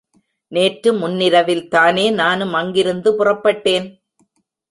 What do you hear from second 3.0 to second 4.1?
புறப்பட்டேன்?